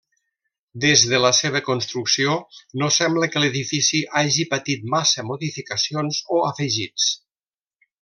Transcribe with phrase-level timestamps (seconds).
[0.85, 2.39] Des de la seva construcció,
[2.83, 7.11] no sembla que l'edifici hagi patit massa modificacions o afegits.